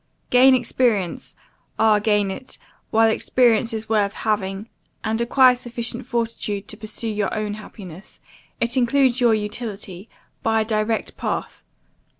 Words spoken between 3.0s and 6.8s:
experience is worth having, and acquire sufficient fortitude to